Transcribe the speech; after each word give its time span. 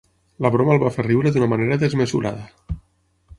La 0.45 0.49
broma 0.53 0.71
el 0.75 0.79
va 0.83 0.91
fer 0.95 1.05
riure 1.07 1.33
d'una 1.35 1.51
manera 1.51 1.79
desmesurada. 1.85 2.77